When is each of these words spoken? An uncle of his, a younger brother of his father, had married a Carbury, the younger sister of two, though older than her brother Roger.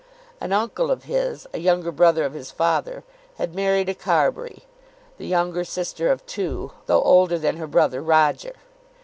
An 0.39 0.51
uncle 0.51 0.89
of 0.89 1.03
his, 1.03 1.45
a 1.53 1.59
younger 1.59 1.91
brother 1.91 2.23
of 2.23 2.33
his 2.33 2.49
father, 2.49 3.03
had 3.37 3.53
married 3.53 3.87
a 3.87 3.93
Carbury, 3.93 4.63
the 5.19 5.27
younger 5.27 5.63
sister 5.63 6.11
of 6.11 6.25
two, 6.25 6.71
though 6.87 7.03
older 7.03 7.37
than 7.37 7.57
her 7.57 7.67
brother 7.67 8.01
Roger. 8.01 8.55